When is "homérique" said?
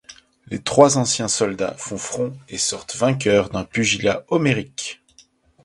4.29-5.03